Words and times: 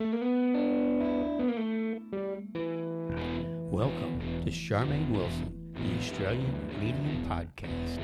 Welcome 0.00 0.14
to 4.44 4.50
Charmaine 4.52 5.10
Wilson, 5.10 5.74
the 5.74 5.98
Australian 5.98 6.54
Medium 6.78 7.28
Podcast. 7.28 7.98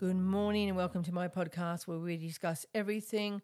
Good 0.00 0.16
morning 0.16 0.68
and 0.68 0.76
welcome 0.76 1.04
to 1.04 1.14
my 1.14 1.28
podcast 1.28 1.86
where 1.86 2.00
we 2.00 2.16
discuss 2.16 2.66
everything 2.74 3.40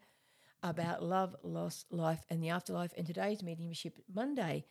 about 0.65 1.05
love, 1.05 1.37
loss, 1.45 1.85
life, 1.89 2.25
and 2.31 2.43
the 2.43 2.49
afterlife. 2.49 2.93
And 2.97 3.07
today's 3.07 3.45
Mediumship 3.45 3.97
Monday. 4.13 4.65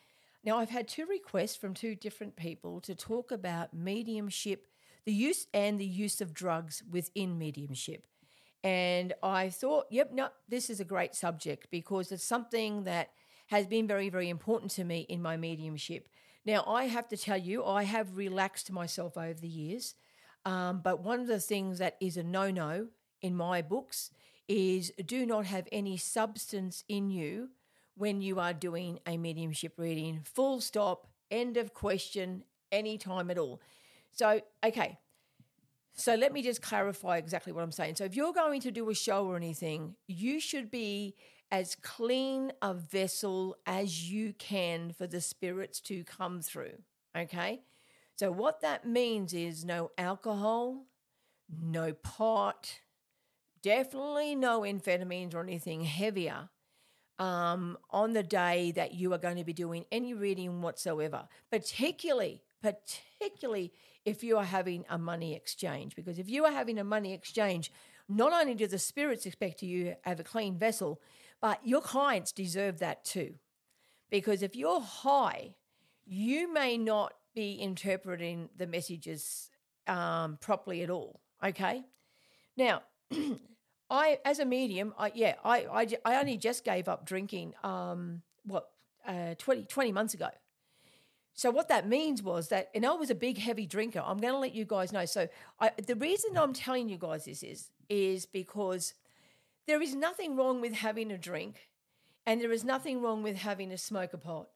Now, 0.44 0.58
I've 0.58 0.70
had 0.70 0.88
two 0.88 1.06
requests 1.06 1.56
from 1.56 1.74
two 1.74 1.96
different 1.96 2.36
people 2.36 2.82
to 2.82 2.96
talk 2.96 3.32
about 3.32 3.74
mediumship, 3.74 4.68
the 5.06 5.14
use 5.14 5.48
and 5.54 5.80
the 5.80 5.86
use 5.86 6.20
of 6.20 6.34
drugs 6.34 6.84
within 6.90 7.38
mediumship. 7.38 8.06
And 8.64 9.14
I 9.22 9.50
thought, 9.50 9.86
yep, 9.90 10.12
no, 10.14 10.30
this 10.48 10.70
is 10.70 10.80
a 10.80 10.86
great 10.86 11.16
subject 11.16 11.68
because 11.72 12.12
it's 12.12 12.24
something 12.24 12.84
that 12.84 13.10
has 13.48 13.68
been 13.68 13.88
very, 13.88 14.10
very 14.10 14.30
important 14.30 14.72
to 14.72 14.84
me 14.84 15.02
in 15.10 15.22
my 15.22 15.38
mediumship. 15.38 16.10
Now, 16.46 16.64
I 16.68 16.86
have 16.86 17.08
to 17.10 17.18
tell 17.18 17.38
you, 17.38 17.64
I 17.66 17.84
have 17.84 18.18
relaxed 18.18 18.72
myself 18.72 19.18
over 19.18 19.40
the 19.40 19.48
years. 19.48 19.96
Um, 20.46 20.82
but 20.84 21.02
one 21.02 21.20
of 21.20 21.28
the 21.28 21.40
things 21.40 21.80
that 21.80 21.96
is 22.02 22.18
a 22.18 22.24
no 22.24 22.52
no 22.52 22.88
in 23.22 23.36
my 23.36 23.62
books 23.62 24.12
is 24.48 24.92
do 25.06 25.26
not 25.26 25.46
have 25.46 25.68
any 25.72 25.96
substance 25.96 26.84
in 26.90 27.10
you 27.10 27.50
when 27.96 28.22
you 28.22 28.40
are 28.40 28.54
doing 28.54 29.00
a 29.06 29.18
mediumship 29.18 29.74
reading. 29.78 30.22
Full 30.24 30.62
stop, 30.62 31.08
end 31.30 31.58
of 31.58 31.74
question, 31.74 32.44
anytime 32.72 33.30
at 33.30 33.38
all. 33.38 33.62
So, 34.12 34.42
okay. 34.66 34.98
So 35.96 36.16
let 36.16 36.34
me 36.34 36.42
just 36.42 36.62
clarify 36.62 37.18
exactly 37.18 37.54
what 37.54 37.64
I'm 37.64 37.72
saying. 37.72 37.96
So 37.96 38.04
if 38.04 38.16
you're 38.16 38.34
going 38.34 38.62
to 38.62 38.72
do 38.72 38.90
a 38.90 38.96
show 38.96 39.28
or 39.28 39.36
anything, 39.36 39.96
you 40.08 40.40
should 40.40 40.72
be 40.72 41.16
as 41.52 41.76
clean 41.76 42.52
a 42.64 42.74
vessel 42.74 43.56
as 43.68 44.10
you 44.10 44.34
can 44.34 44.92
for 44.92 45.06
the 45.06 45.22
spirits 45.22 45.80
to 45.82 46.04
come 46.04 46.42
through. 46.42 46.74
Okay? 47.16 47.62
So, 48.16 48.32
what 48.32 48.62
that 48.62 48.88
means 48.88 49.34
is 49.34 49.64
no 49.64 49.92
alcohol, 49.98 50.86
no 51.62 51.94
pot, 51.94 52.80
definitely 53.62 54.36
no 54.36 54.62
amphetamines 54.62 55.34
or 55.34 55.42
anything 55.42 55.84
heavier 55.84 56.50
um, 57.20 57.78
on 57.92 58.14
the 58.14 58.24
day 58.24 58.72
that 58.72 58.94
you 58.94 59.14
are 59.14 59.18
going 59.18 59.38
to 59.38 59.44
be 59.44 59.54
doing 59.54 59.86
any 59.92 60.14
reading 60.14 60.62
whatsoever, 60.62 61.28
particularly, 61.52 62.42
particularly 62.62 63.72
if 64.06 64.24
you 64.24 64.38
are 64.38 64.44
having 64.44 64.86
a 64.90 64.98
money 64.98 65.36
exchange. 65.36 65.96
Because 65.96 66.20
if 66.20 66.30
you 66.30 66.46
are 66.46 66.52
having 66.52 66.80
a 66.80 66.84
money 66.84 67.14
exchange, 67.14 67.72
not 68.10 68.34
only 68.34 68.56
do 68.56 68.68
the 68.68 68.80
spirits 68.80 69.26
expect 69.26 69.62
you 69.62 69.86
to 69.86 69.96
have 70.04 70.20
a 70.20 70.24
clean 70.24 70.58
vessel, 70.58 71.02
but 71.42 71.60
your 71.66 71.82
clients 71.82 72.32
deserve 72.32 72.80
that 72.80 73.04
too. 73.06 73.36
Because 74.10 74.42
if 74.42 74.56
you're 74.56 74.82
high, 74.82 75.56
you 76.06 76.52
may 76.54 76.78
not 76.78 77.14
be 77.34 77.54
interpreting 77.54 78.50
the 78.56 78.68
messages 78.68 79.50
um, 79.88 80.38
properly 80.40 80.84
at 80.84 80.90
all. 80.90 81.20
Okay. 81.44 81.84
Now, 82.56 82.84
I, 83.94 84.18
as 84.26 84.40
a 84.40 84.46
medium, 84.46 84.92
I, 84.98 85.12
yeah, 85.14 85.36
I, 85.46 85.66
I, 85.66 85.88
I 86.04 86.20
only 86.20 86.36
just 86.36 86.66
gave 86.66 86.88
up 86.88 87.06
drinking, 87.06 87.54
um, 87.64 88.24
what, 88.44 88.70
uh, 89.08 89.36
20, 89.38 89.66
20 89.66 89.92
months 89.92 90.16
ago. 90.16 90.30
So 91.36 91.52
what 91.52 91.70
that 91.70 91.88
means 91.88 92.24
was 92.24 92.50
that, 92.50 92.72
and 92.74 92.88
I 92.88 92.94
was 92.94 93.12
a 93.12 93.16
big 93.16 93.38
heavy 93.38 93.68
drinker. 93.68 94.02
I'm 94.04 94.18
going 94.18 94.34
to 94.34 94.40
let 94.40 94.56
you 94.56 94.66
guys 94.66 94.92
know. 94.92 95.06
So 95.06 95.28
I, 95.60 95.72
the 95.86 95.96
reason 95.96 96.36
I'm 96.36 96.54
telling 96.54 96.90
you 96.90 96.98
guys 96.98 97.26
this 97.26 97.44
is, 97.44 97.70
is 97.88 98.26
because 98.26 98.96
there 99.68 99.80
is 99.80 99.94
nothing 99.94 100.36
wrong 100.36 100.60
with 100.60 100.74
having 100.74 101.12
a 101.12 101.18
drink, 101.18 101.70
and 102.26 102.42
there 102.42 102.52
is 102.52 102.64
nothing 102.64 103.00
wrong 103.00 103.22
with 103.22 103.38
having 103.38 103.72
a 103.72 103.78
smoke 103.78 104.14
a 104.14 104.18
pot. 104.18 104.48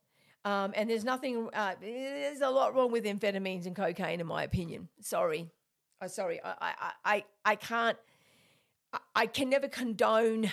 Um, 0.46 0.74
and 0.76 0.90
there's 0.90 1.04
nothing, 1.04 1.50
uh, 1.54 1.76
there's 1.80 2.42
a 2.42 2.50
lot 2.50 2.74
wrong 2.74 2.92
with 2.92 3.06
amphetamines 3.06 3.68
and 3.68 3.76
cocaine, 3.76 4.20
in 4.20 4.26
my 4.26 4.42
opinion. 4.42 4.88
Sorry. 5.02 5.52
Oh, 6.02 6.08
sorry. 6.08 6.40
I, 6.44 6.54
I, 6.60 6.92
I, 7.06 7.24
I 7.46 7.56
can't, 7.56 7.98
I 9.16 9.26
can 9.26 9.50
never 9.50 9.68
condone 9.68 10.52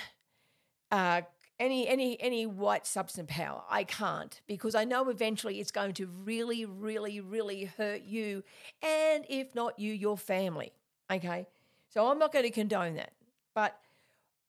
uh, 0.90 1.22
any 1.58 1.86
any 1.86 2.20
any 2.20 2.46
white 2.46 2.86
substance 2.86 3.30
power. 3.30 3.62
I 3.70 3.84
can't 3.84 4.40
because 4.46 4.74
I 4.74 4.84
know 4.84 5.08
eventually 5.08 5.60
it's 5.60 5.70
going 5.70 5.94
to 5.94 6.06
really, 6.06 6.64
really, 6.64 7.20
really 7.20 7.64
hurt 7.64 8.02
you, 8.02 8.42
and 8.82 9.24
if 9.28 9.54
not 9.54 9.78
you, 9.78 9.92
your 9.92 10.16
family. 10.16 10.72
Okay, 11.10 11.46
so 11.88 12.10
I'm 12.10 12.18
not 12.18 12.32
going 12.32 12.44
to 12.44 12.50
condone 12.50 12.94
that. 12.96 13.12
But 13.54 13.78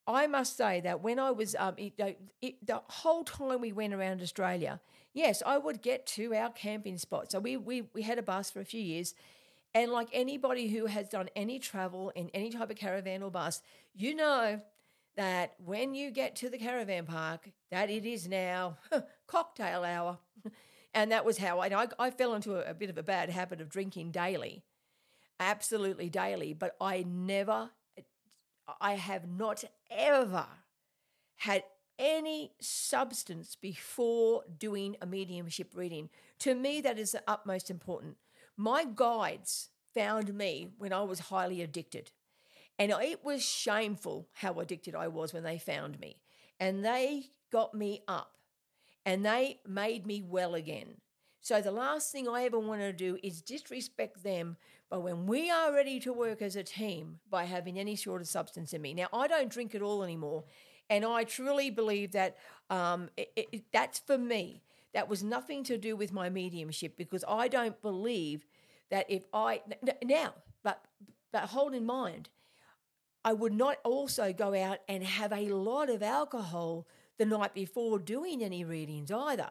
I 0.07 0.27
must 0.27 0.55
say 0.55 0.81
that 0.81 1.01
when 1.01 1.19
I 1.19 1.31
was 1.31 1.55
um, 1.57 1.75
it, 1.77 1.93
it, 2.41 2.65
the 2.65 2.81
whole 2.87 3.23
time 3.23 3.61
we 3.61 3.71
went 3.71 3.93
around 3.93 4.21
Australia, 4.21 4.79
yes, 5.13 5.41
I 5.45 5.57
would 5.57 5.81
get 5.81 6.05
to 6.07 6.33
our 6.35 6.51
camping 6.51 6.97
spot. 6.97 7.31
So 7.31 7.39
we, 7.39 7.57
we, 7.57 7.83
we 7.93 8.03
had 8.03 8.19
a 8.19 8.23
bus 8.23 8.51
for 8.51 8.59
a 8.59 8.65
few 8.65 8.81
years. 8.81 9.15
And 9.75 9.91
like 9.91 10.07
anybody 10.13 10.69
who 10.69 10.85
has 10.85 11.09
done 11.09 11.29
any 11.35 11.59
travel 11.59 12.09
in 12.15 12.29
any 12.33 12.49
type 12.49 12.71
of 12.71 12.77
caravan 12.77 13.21
or 13.21 13.29
bus, 13.29 13.61
you 13.93 14.15
know 14.15 14.61
that 15.17 15.55
when 15.57 15.93
you 15.93 16.11
get 16.11 16.37
to 16.37 16.49
the 16.49 16.57
caravan 16.57 17.05
park, 17.05 17.49
that 17.71 17.89
it 17.89 18.05
is 18.05 18.25
now 18.25 18.77
cocktail 19.27 19.83
hour. 19.83 20.17
and 20.93 21.11
that 21.11 21.25
was 21.25 21.37
how 21.37 21.59
I, 21.59 21.87
I, 21.99 22.09
fell 22.09 22.35
into 22.35 22.55
a, 22.55 22.71
a 22.71 22.73
bit 22.73 22.89
of 22.89 22.97
a 22.97 23.03
bad 23.03 23.29
habit 23.29 23.59
of 23.59 23.67
drinking 23.67 24.11
daily, 24.11 24.63
absolutely 25.41 26.09
daily. 26.09 26.53
But 26.53 26.77
I 26.79 27.03
never, 27.05 27.71
I 28.79 28.93
have 28.93 29.27
not 29.27 29.65
ever 29.91 30.45
had 31.35 31.65
any 31.99 32.53
substance 32.61 33.57
before 33.57 34.43
doing 34.57 34.95
a 35.01 35.05
mediumship 35.05 35.71
reading. 35.75 36.09
To 36.39 36.55
me, 36.55 36.79
that 36.79 36.97
is 36.97 37.11
the 37.11 37.23
utmost 37.27 37.69
important. 37.69 38.15
My 38.57 38.85
guides 38.85 39.69
found 39.93 40.33
me 40.33 40.69
when 40.77 40.93
I 40.93 41.03
was 41.03 41.19
highly 41.19 41.61
addicted. 41.61 42.11
And 42.77 42.91
it 42.91 43.23
was 43.23 43.43
shameful 43.43 44.27
how 44.33 44.59
addicted 44.59 44.95
I 44.95 45.07
was 45.07 45.33
when 45.33 45.43
they 45.43 45.57
found 45.57 45.99
me. 45.99 46.17
And 46.59 46.83
they 46.83 47.27
got 47.51 47.73
me 47.73 48.01
up 48.07 48.31
and 49.05 49.25
they 49.25 49.59
made 49.67 50.05
me 50.05 50.21
well 50.21 50.55
again. 50.55 50.95
So 51.41 51.61
the 51.61 51.71
last 51.71 52.11
thing 52.11 52.27
I 52.27 52.43
ever 52.43 52.57
want 52.59 52.81
to 52.81 52.91
do 52.91 53.17
is 53.21 53.41
disrespect 53.41 54.23
them. 54.23 54.57
But 54.89 55.01
when 55.01 55.25
we 55.27 55.51
are 55.51 55.73
ready 55.73 55.99
to 56.01 56.11
work 56.11 56.41
as 56.41 56.55
a 56.55 56.63
team 56.63 57.19
by 57.29 57.45
having 57.45 57.79
any 57.79 57.95
sort 57.95 58.21
of 58.21 58.27
substance 58.27 58.73
in 58.73 58.81
me, 58.81 58.93
now 58.93 59.07
I 59.13 59.27
don't 59.27 59.49
drink 59.49 59.75
at 59.75 59.81
all 59.81 60.03
anymore. 60.03 60.43
And 60.89 61.05
I 61.05 61.23
truly 61.23 61.69
believe 61.69 62.11
that 62.13 62.37
um, 62.69 63.09
it, 63.15 63.29
it, 63.35 63.63
that's 63.71 63.99
for 63.99 64.17
me. 64.17 64.63
That 64.95 65.09
was 65.09 65.21
nothing 65.21 65.65
to 65.65 65.77
do 65.77 65.97
with 65.97 66.13
my 66.13 66.29
mediumship 66.29 66.95
because 66.95 67.25
I 67.27 67.49
don't 67.49 67.79
believe 67.81 68.45
that 68.89 69.05
if 69.09 69.25
I 69.33 69.61
now, 70.01 70.33
but 70.63 70.85
but 71.33 71.43
hold 71.49 71.73
in 71.73 71.85
mind, 71.85 72.29
I 73.25 73.33
would 73.33 73.51
not 73.51 73.77
also 73.83 74.31
go 74.31 74.55
out 74.55 74.77
and 74.87 75.03
have 75.03 75.33
a 75.33 75.49
lot 75.49 75.89
of 75.89 76.01
alcohol 76.01 76.87
the 77.17 77.25
night 77.25 77.53
before 77.53 77.99
doing 77.99 78.41
any 78.41 78.63
readings 78.63 79.11
either. 79.11 79.49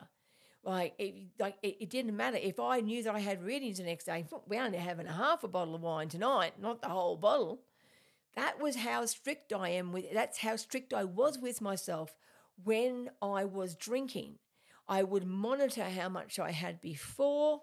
Like 0.65 0.94
it, 0.99 1.15
like 1.38 1.56
it, 1.62 1.77
it, 1.78 1.91
didn't 1.91 2.16
matter 2.16 2.38
if 2.41 2.59
I 2.59 2.81
knew 2.81 3.03
that 3.03 3.15
I 3.15 3.21
had 3.21 3.44
readings 3.44 3.77
the 3.77 3.84
next 3.84 4.06
day. 4.06 4.25
We're 4.49 4.62
only 4.62 4.78
having 4.78 5.06
a 5.06 5.12
half 5.12 5.44
a 5.44 5.49
bottle 5.49 5.75
of 5.75 5.83
wine 5.83 6.09
tonight, 6.09 6.54
not 6.59 6.81
the 6.81 6.88
whole 6.88 7.19
bottle. 7.19 7.60
That 8.34 8.59
was 8.59 8.77
how 8.77 9.04
strict 9.04 9.53
I 9.53 9.69
am 9.69 9.93
with 9.93 10.10
that's 10.10 10.38
how 10.38 10.56
strict 10.56 10.94
I 10.94 11.04
was 11.04 11.38
with 11.38 11.60
myself 11.60 12.16
when 12.65 13.10
I 13.21 13.44
was 13.44 13.75
drinking. 13.75 14.38
I 14.89 15.03
would 15.03 15.27
monitor 15.27 15.84
how 15.84 16.09
much 16.09 16.39
I 16.39 16.50
had 16.50 16.81
before 16.81 17.62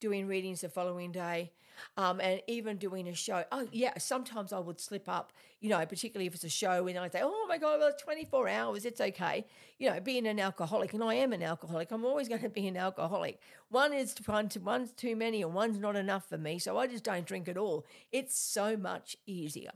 doing 0.00 0.26
readings 0.26 0.62
the 0.62 0.68
following 0.68 1.12
day 1.12 1.52
um, 1.96 2.20
and 2.20 2.40
even 2.46 2.76
doing 2.76 3.08
a 3.08 3.14
show. 3.14 3.44
Oh, 3.52 3.68
yeah, 3.70 3.96
sometimes 3.98 4.52
I 4.52 4.58
would 4.58 4.80
slip 4.80 5.08
up, 5.08 5.32
you 5.60 5.70
know, 5.70 5.84
particularly 5.86 6.26
if 6.26 6.34
it's 6.34 6.44
a 6.44 6.48
show 6.48 6.86
and 6.86 6.98
I'd 6.98 7.12
say, 7.12 7.20
oh 7.22 7.46
my 7.48 7.58
God, 7.58 7.78
well, 7.78 7.88
it's 7.88 8.02
24 8.02 8.48
hours, 8.48 8.84
it's 8.84 9.00
okay. 9.00 9.46
You 9.78 9.90
know, 9.90 10.00
being 10.00 10.26
an 10.26 10.40
alcoholic, 10.40 10.92
and 10.92 11.04
I 11.04 11.14
am 11.14 11.32
an 11.32 11.42
alcoholic, 11.42 11.90
I'm 11.90 12.04
always 12.04 12.28
going 12.28 12.42
to 12.42 12.48
be 12.48 12.66
an 12.66 12.76
alcoholic. 12.76 13.38
One 13.68 13.92
is 13.92 14.14
one, 14.26 14.50
one's 14.62 14.92
too 14.92 15.16
many 15.16 15.42
and 15.42 15.54
one's 15.54 15.78
not 15.78 15.96
enough 15.96 16.28
for 16.28 16.38
me, 16.38 16.58
so 16.58 16.78
I 16.78 16.86
just 16.86 17.04
don't 17.04 17.26
drink 17.26 17.48
at 17.48 17.56
all. 17.56 17.86
It's 18.10 18.36
so 18.36 18.76
much 18.76 19.16
easier. 19.26 19.72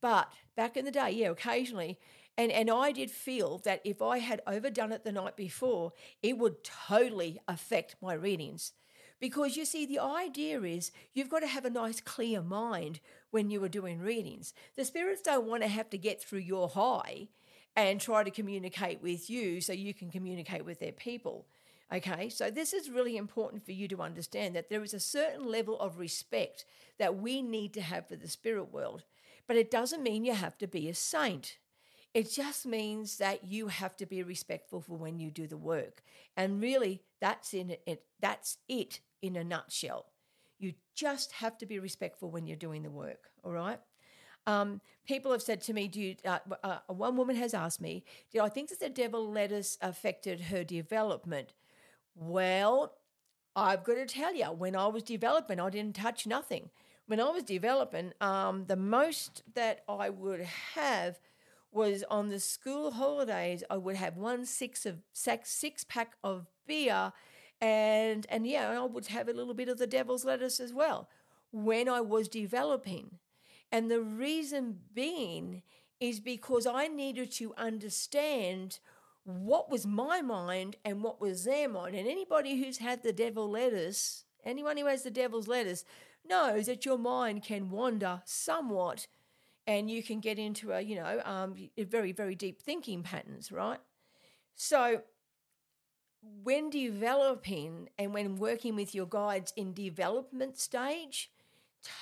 But 0.00 0.32
back 0.56 0.76
in 0.76 0.84
the 0.84 0.90
day, 0.90 1.10
yeah, 1.10 1.28
occasionally, 1.28 1.98
and, 2.40 2.50
and 2.50 2.70
I 2.70 2.90
did 2.90 3.10
feel 3.10 3.58
that 3.64 3.82
if 3.84 4.00
I 4.00 4.16
had 4.16 4.40
overdone 4.46 4.92
it 4.92 5.04
the 5.04 5.12
night 5.12 5.36
before, 5.36 5.92
it 6.22 6.38
would 6.38 6.64
totally 6.64 7.38
affect 7.46 7.96
my 8.00 8.14
readings. 8.14 8.72
Because 9.20 9.58
you 9.58 9.66
see, 9.66 9.84
the 9.84 9.98
idea 9.98 10.62
is 10.62 10.90
you've 11.12 11.28
got 11.28 11.40
to 11.40 11.46
have 11.46 11.66
a 11.66 11.70
nice, 11.70 12.00
clear 12.00 12.40
mind 12.40 13.00
when 13.30 13.50
you 13.50 13.62
are 13.62 13.68
doing 13.68 13.98
readings. 14.00 14.54
The 14.74 14.86
spirits 14.86 15.20
don't 15.20 15.48
want 15.48 15.64
to 15.64 15.68
have 15.68 15.90
to 15.90 15.98
get 15.98 16.22
through 16.22 16.38
your 16.38 16.70
high 16.70 17.28
and 17.76 18.00
try 18.00 18.24
to 18.24 18.30
communicate 18.30 19.02
with 19.02 19.28
you 19.28 19.60
so 19.60 19.74
you 19.74 19.92
can 19.92 20.10
communicate 20.10 20.64
with 20.64 20.80
their 20.80 20.92
people. 20.92 21.46
Okay, 21.92 22.30
so 22.30 22.50
this 22.50 22.72
is 22.72 22.88
really 22.88 23.18
important 23.18 23.66
for 23.66 23.72
you 23.72 23.86
to 23.88 24.00
understand 24.00 24.56
that 24.56 24.70
there 24.70 24.82
is 24.82 24.94
a 24.94 25.00
certain 25.00 25.46
level 25.46 25.78
of 25.78 25.98
respect 25.98 26.64
that 26.98 27.18
we 27.18 27.42
need 27.42 27.74
to 27.74 27.82
have 27.82 28.08
for 28.08 28.16
the 28.16 28.28
spirit 28.28 28.72
world, 28.72 29.04
but 29.46 29.56
it 29.56 29.70
doesn't 29.70 30.02
mean 30.02 30.24
you 30.24 30.32
have 30.32 30.56
to 30.56 30.66
be 30.66 30.88
a 30.88 30.94
saint. 30.94 31.58
It 32.12 32.30
just 32.30 32.66
means 32.66 33.18
that 33.18 33.44
you 33.44 33.68
have 33.68 33.96
to 33.98 34.06
be 34.06 34.22
respectful 34.22 34.80
for 34.80 34.96
when 34.96 35.20
you 35.20 35.30
do 35.30 35.46
the 35.46 35.56
work. 35.56 36.02
And 36.36 36.60
really, 36.60 37.02
that's 37.20 37.54
in 37.54 37.70
it. 37.86 38.04
That's 38.20 38.58
it 38.68 39.00
in 39.22 39.36
a 39.36 39.44
nutshell. 39.44 40.06
You 40.58 40.74
just 40.94 41.32
have 41.32 41.56
to 41.58 41.66
be 41.66 41.78
respectful 41.78 42.30
when 42.30 42.46
you're 42.46 42.56
doing 42.56 42.82
the 42.82 42.90
work. 42.90 43.30
All 43.44 43.52
right. 43.52 43.78
Um, 44.46 44.80
people 45.06 45.30
have 45.32 45.42
said 45.42 45.60
to 45.62 45.72
me, 45.72 45.86
"Do 45.86 46.00
you?" 46.00 46.16
Uh, 46.24 46.38
uh, 46.64 46.78
one 46.88 47.16
woman 47.16 47.36
has 47.36 47.54
asked 47.54 47.80
me, 47.80 48.04
"Do 48.32 48.40
I 48.40 48.48
think 48.48 48.70
that 48.70 48.80
the 48.80 48.88
devil 48.88 49.30
lettuce 49.30 49.78
affected 49.80 50.40
her 50.42 50.64
development?" 50.64 51.54
Well, 52.16 52.96
I've 53.54 53.84
got 53.84 53.94
to 53.94 54.06
tell 54.06 54.34
you, 54.34 54.46
when 54.46 54.74
I 54.74 54.86
was 54.88 55.02
developing, 55.02 55.60
I 55.60 55.70
didn't 55.70 55.96
touch 55.96 56.26
nothing. 56.26 56.70
When 57.06 57.20
I 57.20 57.30
was 57.30 57.42
developing, 57.44 58.12
um, 58.20 58.66
the 58.66 58.76
most 58.76 59.42
that 59.54 59.82
I 59.88 60.10
would 60.10 60.40
have 60.40 61.20
was 61.72 62.04
on 62.10 62.28
the 62.28 62.40
school 62.40 62.92
holidays. 62.92 63.62
I 63.70 63.76
would 63.76 63.96
have 63.96 64.16
one 64.16 64.44
six 64.44 64.86
of 64.86 64.98
six 65.12 65.84
pack 65.84 66.14
of 66.22 66.46
beer, 66.66 67.12
and 67.60 68.26
and 68.28 68.46
yeah, 68.46 68.70
I 68.70 68.84
would 68.84 69.06
have 69.06 69.28
a 69.28 69.32
little 69.32 69.54
bit 69.54 69.68
of 69.68 69.78
the 69.78 69.86
devil's 69.86 70.24
lettuce 70.24 70.60
as 70.60 70.72
well 70.72 71.08
when 71.52 71.88
I 71.88 72.00
was 72.00 72.28
developing. 72.28 73.18
And 73.72 73.90
the 73.90 74.00
reason 74.00 74.80
being 74.94 75.62
is 76.00 76.18
because 76.18 76.66
I 76.66 76.88
needed 76.88 77.30
to 77.32 77.54
understand 77.56 78.78
what 79.24 79.70
was 79.70 79.86
my 79.86 80.22
mind 80.22 80.76
and 80.84 81.02
what 81.02 81.20
was 81.20 81.44
their 81.44 81.68
mind. 81.68 81.94
And 81.94 82.08
anybody 82.08 82.56
who's 82.56 82.78
had 82.78 83.02
the 83.02 83.12
devil 83.12 83.50
lettuce, 83.50 84.24
anyone 84.44 84.76
who 84.76 84.86
has 84.86 85.02
the 85.02 85.10
devil's 85.10 85.46
lettuce, 85.46 85.84
knows 86.28 86.66
that 86.66 86.84
your 86.84 86.98
mind 86.98 87.42
can 87.42 87.70
wander 87.70 88.22
somewhat 88.24 89.06
and 89.66 89.90
you 89.90 90.02
can 90.02 90.20
get 90.20 90.38
into 90.38 90.72
a, 90.72 90.80
you 90.80 90.96
know, 90.96 91.20
um, 91.24 91.54
very, 91.78 92.12
very 92.12 92.34
deep 92.34 92.60
thinking 92.60 93.02
patterns, 93.02 93.52
right? 93.52 93.80
So 94.54 95.02
when 96.22 96.70
developing 96.70 97.88
and 97.98 98.12
when 98.12 98.36
working 98.36 98.76
with 98.76 98.94
your 98.94 99.06
guides 99.06 99.52
in 99.56 99.72
development 99.72 100.58
stage, 100.58 101.30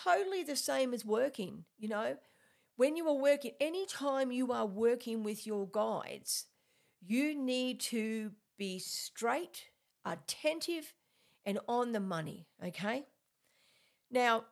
totally 0.05 0.43
the 0.43 0.57
same 0.57 0.93
as 0.93 1.05
working, 1.05 1.65
you 1.79 1.89
know. 1.89 2.17
When 2.77 2.97
you 2.97 3.09
are 3.09 3.15
working, 3.15 3.53
anytime 3.61 4.31
you 4.31 4.53
are 4.53 4.67
working 4.67 5.25
with 5.25 5.47
your 5.47 5.67
guides, 5.67 6.47
you 7.01 7.35
need 7.37 7.81
to 7.81 8.33
be 8.57 8.79
straight, 8.79 9.67
attentive, 10.05 10.95
and 11.45 11.59
on 11.69 11.93
the 11.93 12.01
money, 12.01 12.47
okay? 12.65 13.07
Now, 14.11 14.45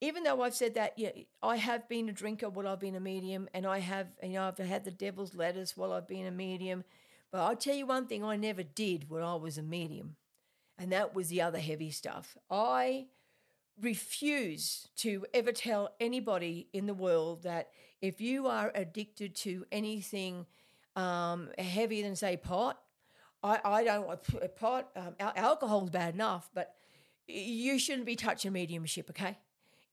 even 0.00 0.24
though 0.24 0.42
I've 0.42 0.54
said 0.54 0.74
that, 0.74 0.92
yeah, 0.98 1.10
I 1.42 1.56
have 1.56 1.88
been 1.88 2.08
a 2.08 2.12
drinker 2.12 2.50
while 2.50 2.68
I've 2.68 2.80
been 2.80 2.96
a 2.96 3.00
medium, 3.00 3.48
and 3.54 3.66
I 3.66 3.78
have, 3.78 4.08
you 4.22 4.30
know, 4.30 4.48
I've 4.48 4.58
had 4.58 4.84
the 4.84 4.90
devil's 4.90 5.34
lettuce 5.34 5.76
while 5.76 5.92
I've 5.92 6.08
been 6.08 6.26
a 6.26 6.30
medium. 6.30 6.84
But 7.32 7.40
I'll 7.40 7.56
tell 7.56 7.74
you 7.74 7.86
one 7.86 8.06
thing 8.06 8.22
I 8.22 8.36
never 8.36 8.62
did 8.62 9.10
when 9.10 9.22
I 9.22 9.34
was 9.34 9.58
a 9.58 9.62
medium, 9.62 10.16
and 10.78 10.92
that 10.92 11.14
was 11.14 11.28
the 11.28 11.42
other 11.42 11.58
heavy 11.58 11.90
stuff. 11.90 12.36
I 12.50 13.06
refuse 13.80 14.88
to 14.96 15.26
ever 15.34 15.52
tell 15.52 15.90
anybody 16.00 16.68
in 16.72 16.86
the 16.86 16.94
world 16.94 17.42
that 17.42 17.70
if 18.00 18.20
you 18.20 18.46
are 18.46 18.72
addicted 18.74 19.34
to 19.36 19.64
anything 19.72 20.46
um, 20.94 21.48
heavier 21.58 22.02
than, 22.04 22.16
say, 22.16 22.36
pot, 22.36 22.78
I, 23.42 23.60
I 23.64 23.84
don't 23.84 24.06
want 24.06 24.56
pot, 24.56 24.90
um, 24.96 25.14
alcohol's 25.18 25.90
bad 25.90 26.14
enough, 26.14 26.48
but 26.54 26.74
you 27.26 27.78
shouldn't 27.78 28.06
be 28.06 28.16
touching 28.16 28.52
mediumship, 28.52 29.10
okay? 29.10 29.36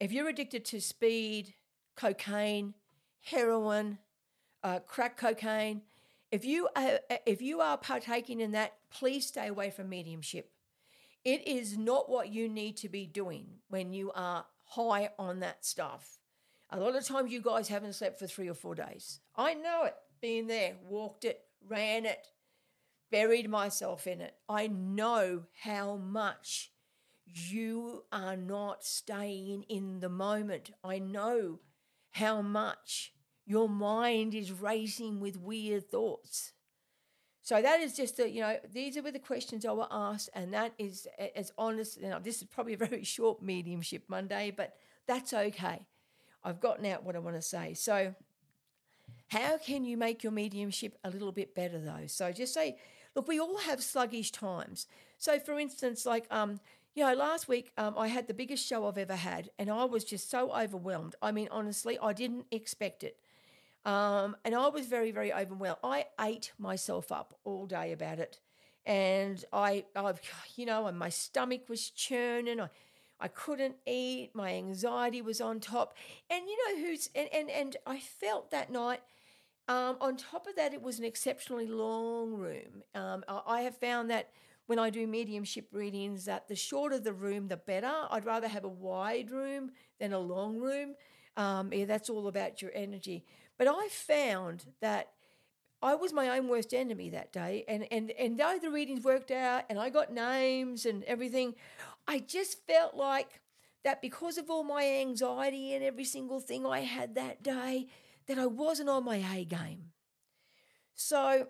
If 0.04 0.12
you're 0.12 0.28
addicted 0.28 0.66
to 0.66 0.82
speed, 0.82 1.54
cocaine, 1.96 2.74
heroin, 3.22 3.96
uh, 4.62 4.80
crack 4.80 5.16
cocaine, 5.16 5.80
if 6.30 6.44
you 6.44 6.68
are, 6.76 7.00
if 7.24 7.40
you 7.40 7.62
are 7.62 7.78
partaking 7.78 8.42
in 8.42 8.52
that, 8.52 8.74
please 8.90 9.26
stay 9.26 9.46
away 9.46 9.70
from 9.70 9.88
mediumship. 9.88 10.50
It 11.24 11.48
is 11.48 11.78
not 11.78 12.10
what 12.10 12.28
you 12.28 12.50
need 12.50 12.76
to 12.78 12.90
be 12.90 13.06
doing 13.06 13.46
when 13.68 13.94
you 13.94 14.12
are 14.14 14.44
high 14.64 15.08
on 15.18 15.40
that 15.40 15.64
stuff. 15.64 16.18
A 16.68 16.78
lot 16.78 16.96
of 16.96 17.06
times 17.06 17.32
you 17.32 17.40
guys 17.40 17.68
haven't 17.68 17.94
slept 17.94 18.18
for 18.18 18.26
three 18.26 18.50
or 18.50 18.54
four 18.54 18.74
days. 18.74 19.20
I 19.34 19.54
know 19.54 19.84
it, 19.84 19.94
being 20.20 20.48
there, 20.48 20.74
walked 20.86 21.24
it, 21.24 21.40
ran 21.66 22.04
it, 22.04 22.26
buried 23.10 23.48
myself 23.48 24.06
in 24.06 24.20
it. 24.20 24.34
I 24.50 24.66
know 24.66 25.44
how 25.62 25.96
much 25.96 26.72
you 27.26 28.04
are 28.12 28.36
not 28.36 28.84
staying 28.84 29.64
in 29.68 30.00
the 30.00 30.08
moment. 30.08 30.70
I 30.82 30.98
know 30.98 31.60
how 32.12 32.42
much 32.42 33.12
your 33.46 33.68
mind 33.68 34.34
is 34.34 34.52
racing 34.52 35.20
with 35.20 35.36
weird 35.36 35.90
thoughts. 35.90 36.52
So 37.42 37.60
that 37.60 37.80
is 37.80 37.94
just 37.94 38.16
the, 38.16 38.30
you 38.30 38.40
know, 38.40 38.56
these 38.72 38.96
are 38.96 39.02
the 39.02 39.18
questions 39.18 39.66
I 39.66 39.72
were 39.72 39.86
asked, 39.90 40.30
and 40.34 40.54
that 40.54 40.72
is 40.78 41.06
as 41.36 41.52
honest. 41.58 42.00
Know, 42.00 42.18
this 42.18 42.40
is 42.40 42.44
probably 42.44 42.72
a 42.72 42.78
very 42.78 43.04
short 43.04 43.42
mediumship 43.42 44.04
Monday, 44.08 44.50
but 44.56 44.74
that's 45.06 45.34
okay. 45.34 45.86
I've 46.42 46.60
gotten 46.60 46.86
out 46.86 47.04
what 47.04 47.16
I 47.16 47.18
want 47.18 47.36
to 47.36 47.42
say. 47.42 47.74
So, 47.74 48.14
how 49.28 49.58
can 49.58 49.84
you 49.84 49.96
make 49.96 50.22
your 50.22 50.32
mediumship 50.32 50.96
a 51.04 51.10
little 51.10 51.32
bit 51.32 51.54
better 51.54 51.78
though? 51.78 52.06
So 52.06 52.32
just 52.32 52.54
say, 52.54 52.78
look, 53.14 53.28
we 53.28 53.40
all 53.40 53.58
have 53.58 53.82
sluggish 53.82 54.30
times. 54.30 54.86
So, 55.18 55.38
for 55.38 55.58
instance, 55.58 56.06
like 56.06 56.26
um, 56.30 56.60
you 56.94 57.04
know, 57.04 57.14
last 57.14 57.48
week 57.48 57.72
um, 57.76 57.94
I 57.98 58.08
had 58.08 58.28
the 58.28 58.34
biggest 58.34 58.66
show 58.66 58.86
I've 58.86 58.98
ever 58.98 59.16
had, 59.16 59.50
and 59.58 59.70
I 59.70 59.84
was 59.84 60.04
just 60.04 60.30
so 60.30 60.52
overwhelmed. 60.52 61.16
I 61.20 61.32
mean, 61.32 61.48
honestly, 61.50 61.98
I 62.00 62.12
didn't 62.12 62.46
expect 62.50 63.02
it. 63.02 63.16
Um, 63.84 64.36
and 64.44 64.54
I 64.54 64.68
was 64.68 64.86
very, 64.86 65.10
very 65.10 65.32
overwhelmed. 65.32 65.78
I 65.82 66.06
ate 66.20 66.52
myself 66.58 67.12
up 67.12 67.38
all 67.44 67.66
day 67.66 67.92
about 67.92 68.18
it. 68.18 68.40
And 68.86 69.44
I, 69.52 69.84
I 69.96 70.14
you 70.56 70.66
know, 70.66 70.86
and 70.86 70.98
my 70.98 71.08
stomach 71.08 71.68
was 71.68 71.90
churning. 71.90 72.60
I, 72.60 72.68
I 73.20 73.28
couldn't 73.28 73.76
eat. 73.86 74.30
My 74.34 74.52
anxiety 74.54 75.20
was 75.20 75.40
on 75.40 75.60
top. 75.60 75.94
And 76.30 76.44
you 76.46 76.56
know 76.56 76.86
who's, 76.86 77.10
and, 77.14 77.28
and, 77.32 77.50
and 77.50 77.76
I 77.86 77.98
felt 77.98 78.50
that 78.52 78.70
night, 78.70 79.00
um, 79.68 79.96
on 80.00 80.16
top 80.16 80.46
of 80.46 80.56
that, 80.56 80.74
it 80.74 80.82
was 80.82 80.98
an 80.98 81.04
exceptionally 81.04 81.66
long 81.66 82.34
room. 82.34 82.82
Um, 82.94 83.24
I, 83.28 83.40
I 83.46 83.60
have 83.62 83.76
found 83.76 84.10
that 84.10 84.30
when 84.66 84.78
I 84.78 84.90
do 84.90 85.06
mediumship 85.06 85.68
readings, 85.72 86.24
that 86.24 86.48
the 86.48 86.56
shorter 86.56 86.98
the 86.98 87.12
room, 87.12 87.48
the 87.48 87.56
better. 87.56 87.92
I'd 88.10 88.24
rather 88.24 88.48
have 88.48 88.64
a 88.64 88.68
wide 88.68 89.30
room 89.30 89.72
than 90.00 90.12
a 90.12 90.18
long 90.18 90.58
room. 90.58 90.94
Um, 91.36 91.72
yeah, 91.72 91.84
that's 91.84 92.08
all 92.08 92.28
about 92.28 92.62
your 92.62 92.70
energy. 92.74 93.24
But 93.58 93.68
I 93.68 93.88
found 93.90 94.64
that 94.80 95.10
I 95.82 95.94
was 95.94 96.12
my 96.12 96.30
own 96.30 96.48
worst 96.48 96.72
enemy 96.72 97.10
that 97.10 97.32
day. 97.32 97.64
And, 97.68 97.86
and, 97.92 98.10
and 98.12 98.38
though 98.38 98.58
the 98.60 98.70
readings 98.70 99.04
worked 99.04 99.30
out 99.30 99.64
and 99.68 99.78
I 99.78 99.90
got 99.90 100.12
names 100.12 100.86
and 100.86 101.04
everything, 101.04 101.54
I 102.08 102.20
just 102.20 102.66
felt 102.66 102.94
like 102.94 103.40
that 103.84 104.00
because 104.00 104.38
of 104.38 104.48
all 104.48 104.64
my 104.64 104.86
anxiety 104.86 105.74
and 105.74 105.84
every 105.84 106.04
single 106.04 106.40
thing 106.40 106.64
I 106.64 106.80
had 106.80 107.14
that 107.16 107.42
day, 107.42 107.88
that 108.26 108.38
I 108.38 108.46
wasn't 108.46 108.88
on 108.88 109.04
my 109.04 109.16
A 109.16 109.44
game. 109.44 109.90
So 110.94 111.48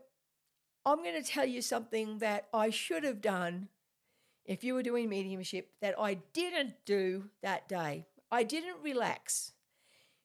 I'm 0.87 1.03
going 1.03 1.21
to 1.21 1.29
tell 1.29 1.47
you 1.47 1.62
something 1.62 2.19
that 2.19 2.47
I 2.53 2.71
should 2.71 3.05
have 3.05 3.21
done 3.21 3.69
if 4.45 4.62
you 4.62 4.75
were 4.75 4.83
doing 4.83 5.09
mediumship 5.09 5.71
that 5.81 5.95
I 5.99 6.14
didn't 6.33 6.75
do 6.85 7.31
that 7.43 7.69
day. 7.69 8.07
I 8.31 8.43
didn't 8.43 8.76
relax. 8.83 9.53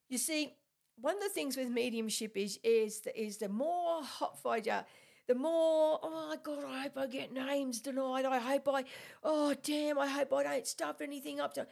You 0.09 0.17
see, 0.17 0.55
one 0.99 1.15
of 1.15 1.21
the 1.21 1.29
things 1.29 1.55
with 1.55 1.69
mediumship 1.69 2.35
is 2.35 2.59
is 2.63 3.01
the, 3.01 3.21
is 3.21 3.37
the 3.37 3.47
more 3.47 4.03
hot 4.03 4.41
fire, 4.41 4.85
the 5.27 5.35
more 5.35 5.99
oh 6.01 6.27
my 6.27 6.35
god, 6.43 6.65
I 6.67 6.81
hope 6.83 6.97
I 6.97 7.07
get 7.07 7.31
names 7.31 7.79
tonight. 7.79 8.25
I 8.25 8.39
hope 8.39 8.67
I 8.67 8.83
oh 9.23 9.55
damn, 9.63 9.97
I 9.97 10.07
hope 10.07 10.33
I 10.33 10.43
don't 10.43 10.67
stuff 10.67 10.99
anything 10.99 11.39
up. 11.39 11.53
To, 11.53 11.67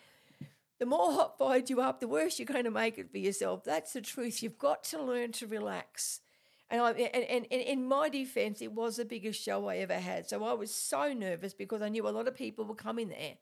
the 0.80 0.86
more 0.86 1.12
hot 1.12 1.38
fired 1.38 1.70
you 1.70 1.82
up, 1.82 2.00
the 2.00 2.08
worse 2.08 2.40
you're 2.40 2.46
going 2.46 2.64
to 2.64 2.72
make 2.72 2.98
it 2.98 3.12
for 3.12 3.18
yourself. 3.18 3.64
That's 3.64 3.94
the 3.94 4.02
truth. 4.02 4.44
You've 4.44 4.60
got 4.60 4.84
to 4.86 5.02
learn 5.02 5.32
to 5.34 5.48
relax. 5.48 6.22
And, 6.70 6.82
I, 6.82 6.92
and, 6.92 7.24
and, 7.24 7.48
and 7.50 7.62
in 7.62 7.88
my 7.88 8.10
defense, 8.10 8.62
it 8.62 8.74
was 8.74 8.98
the 8.98 9.06
biggest 9.06 9.42
show 9.42 9.68
I 9.68 9.78
ever 9.78 9.94
had. 9.94 10.28
So 10.28 10.44
I 10.44 10.54
was 10.54 10.74
so 10.74 11.14
nervous 11.14 11.54
because 11.54 11.82
I 11.82 11.90
knew 11.90 12.08
a 12.08 12.10
lot 12.10 12.28
of 12.28 12.36
people 12.36 12.66
were 12.66 12.76
coming 12.76 13.10
there 13.10 13.36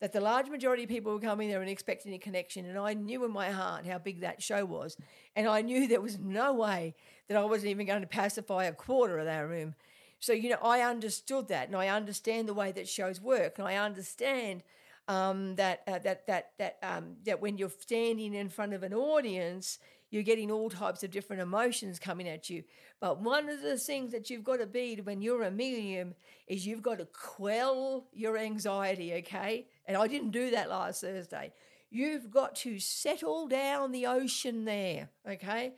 that 0.00 0.12
the 0.12 0.20
large 0.20 0.48
majority 0.48 0.82
of 0.82 0.88
people 0.88 1.12
were 1.12 1.20
coming 1.20 1.48
there 1.48 1.60
and 1.60 1.70
expecting 1.70 2.12
a 2.14 2.18
connection. 2.18 2.66
And 2.66 2.78
I 2.78 2.94
knew 2.94 3.24
in 3.24 3.30
my 3.30 3.50
heart 3.50 3.86
how 3.86 3.98
big 3.98 4.20
that 4.20 4.42
show 4.42 4.64
was. 4.64 4.96
And 5.36 5.46
I 5.46 5.62
knew 5.62 5.86
there 5.88 6.00
was 6.00 6.18
no 6.18 6.52
way 6.52 6.94
that 7.28 7.36
I 7.36 7.44
wasn't 7.44 7.70
even 7.70 7.86
going 7.86 8.02
to 8.02 8.06
pacify 8.06 8.64
a 8.64 8.72
quarter 8.72 9.18
of 9.18 9.26
that 9.26 9.48
room. 9.48 9.74
So, 10.20 10.32
you 10.32 10.50
know, 10.50 10.58
I 10.62 10.80
understood 10.80 11.48
that 11.48 11.68
and 11.68 11.76
I 11.76 11.88
understand 11.88 12.48
the 12.48 12.54
way 12.54 12.72
that 12.72 12.88
shows 12.88 13.20
work. 13.20 13.58
And 13.58 13.68
I 13.68 13.76
understand 13.76 14.62
um, 15.06 15.56
that, 15.56 15.82
uh, 15.86 15.98
that, 16.00 16.26
that, 16.26 16.50
that, 16.58 16.78
um, 16.82 17.16
that 17.24 17.40
when 17.40 17.58
you're 17.58 17.70
standing 17.70 18.34
in 18.34 18.48
front 18.48 18.72
of 18.72 18.82
an 18.82 18.94
audience, 18.94 19.78
you're 20.14 20.22
getting 20.22 20.48
all 20.48 20.70
types 20.70 21.02
of 21.02 21.10
different 21.10 21.42
emotions 21.42 21.98
coming 21.98 22.28
at 22.28 22.48
you. 22.48 22.62
But 23.00 23.20
one 23.20 23.48
of 23.48 23.62
the 23.62 23.76
things 23.76 24.12
that 24.12 24.30
you've 24.30 24.44
got 24.44 24.60
to 24.60 24.66
be 24.66 24.94
when 25.02 25.20
you're 25.20 25.42
a 25.42 25.50
medium 25.50 26.14
is 26.46 26.64
you've 26.64 26.82
got 26.82 26.98
to 26.98 27.06
quell 27.06 28.06
your 28.12 28.38
anxiety, 28.38 29.12
okay? 29.14 29.66
And 29.86 29.96
I 29.96 30.06
didn't 30.06 30.30
do 30.30 30.52
that 30.52 30.70
last 30.70 31.00
Thursday. 31.00 31.52
You've 31.90 32.30
got 32.30 32.54
to 32.56 32.78
settle 32.78 33.48
down 33.48 33.90
the 33.90 34.06
ocean 34.06 34.64
there, 34.64 35.08
okay? 35.28 35.74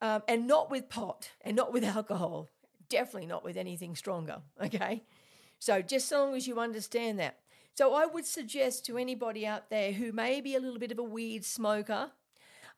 Um, 0.00 0.22
and 0.26 0.46
not 0.46 0.70
with 0.70 0.88
pot 0.88 1.28
and 1.42 1.54
not 1.54 1.70
with 1.70 1.84
alcohol. 1.96 2.48
Definitely 2.88 3.26
not 3.26 3.44
with 3.44 3.58
anything 3.58 3.94
stronger, 3.94 4.40
okay? 4.58 5.02
So 5.58 5.82
just 5.82 6.08
so 6.08 6.24
long 6.24 6.34
as 6.34 6.48
you 6.48 6.60
understand 6.60 7.18
that. 7.18 7.40
So 7.74 7.92
I 7.92 8.06
would 8.06 8.24
suggest 8.24 8.86
to 8.86 8.96
anybody 8.96 9.46
out 9.46 9.68
there 9.68 9.92
who 9.92 10.12
may 10.12 10.40
be 10.40 10.54
a 10.54 10.60
little 10.60 10.78
bit 10.78 10.92
of 10.92 10.98
a 10.98 11.02
weed 11.02 11.44
smoker 11.44 12.12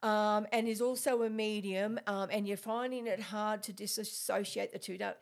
um, 0.03 0.47
and 0.53 0.69
is 0.69 0.81
also 0.81 1.23
a 1.23 1.31
medium 1.31 1.99
um, 2.07 2.29
and 2.31 2.47
you're 2.47 2.57
finding 2.57 3.07
it 3.07 3.21
hard 3.21 3.63
to 3.65 3.73
disassociate 3.73 4.73
the 4.73 4.79
two. 4.79 4.97
Now, 4.99 5.15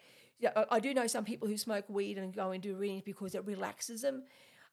I 0.71 0.81
do 0.81 0.93
know 0.93 1.07
some 1.07 1.25
people 1.25 1.49
who 1.49 1.57
smoke 1.57 1.87
weed 1.89 2.19
and 2.19 2.35
go 2.35 2.53
into 2.53 2.77
readings 2.77 3.03
because 3.05 3.35
it 3.35 3.47
relaxes 3.47 4.03
them. 4.03 4.25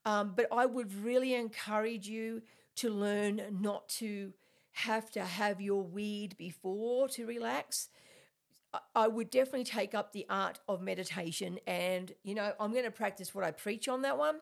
Um, 0.05 0.33
but 0.35 0.47
I 0.51 0.65
would 0.65 0.93
really 0.93 1.33
encourage 1.33 2.07
you 2.07 2.41
to 2.75 2.89
learn 2.89 3.41
not 3.61 3.87
to 3.87 4.33
have 4.73 5.09
to 5.11 5.23
have 5.23 5.61
your 5.61 5.83
weed 5.83 6.35
before 6.37 7.07
to 7.09 7.25
relax. 7.25 7.89
I 8.95 9.07
would 9.07 9.29
definitely 9.29 9.65
take 9.65 9.93
up 9.93 10.11
the 10.11 10.25
art 10.29 10.59
of 10.67 10.81
meditation. 10.81 11.59
And, 11.67 12.11
you 12.23 12.33
know, 12.33 12.53
I'm 12.59 12.71
going 12.71 12.85
to 12.85 12.91
practice 12.91 13.33
what 13.33 13.45
I 13.45 13.51
preach 13.51 13.87
on 13.87 14.01
that 14.01 14.17
one. 14.17 14.39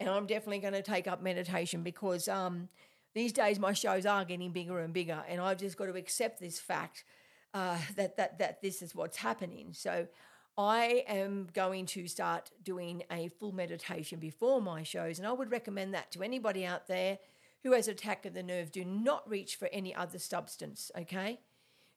And 0.00 0.10
I'm 0.10 0.26
definitely 0.26 0.58
going 0.58 0.74
to 0.74 0.82
take 0.82 1.06
up 1.06 1.22
meditation 1.22 1.82
because 1.82 2.26
um, 2.26 2.68
these 3.14 3.32
days 3.32 3.58
my 3.58 3.72
shows 3.72 4.06
are 4.06 4.24
getting 4.24 4.52
bigger 4.52 4.80
and 4.80 4.92
bigger. 4.92 5.22
And 5.28 5.40
I've 5.40 5.58
just 5.58 5.76
got 5.76 5.86
to 5.86 5.94
accept 5.94 6.40
this 6.40 6.58
fact 6.58 7.04
uh, 7.54 7.78
that, 7.96 8.16
that, 8.16 8.38
that 8.38 8.62
this 8.62 8.82
is 8.82 8.94
what's 8.94 9.18
happening. 9.18 9.68
So 9.72 10.06
I 10.56 11.04
am 11.06 11.48
going 11.52 11.86
to 11.86 12.06
start 12.08 12.50
doing 12.62 13.02
a 13.10 13.28
full 13.28 13.52
meditation 13.52 14.18
before 14.18 14.60
my 14.60 14.82
shows. 14.82 15.18
And 15.18 15.26
I 15.26 15.32
would 15.32 15.50
recommend 15.50 15.94
that 15.94 16.10
to 16.12 16.22
anybody 16.22 16.64
out 16.64 16.86
there 16.86 17.18
who 17.62 17.72
has 17.72 17.88
attack 17.88 18.26
of 18.26 18.34
the 18.34 18.42
nerve. 18.42 18.72
Do 18.72 18.84
not 18.84 19.28
reach 19.28 19.56
for 19.56 19.68
any 19.72 19.94
other 19.94 20.18
substance, 20.18 20.90
okay? 20.98 21.40